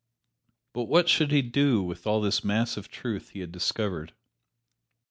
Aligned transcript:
But 0.73 0.85
what 0.85 1.07
should 1.09 1.29
he 1.29 1.43
do 1.43 1.83
with 1.83 2.07
all 2.07 2.21
this 2.21 2.43
mass 2.43 2.75
of 2.75 2.87
truth 2.89 3.29
he 3.29 3.39
had 3.41 3.51
discovered? 3.51 4.15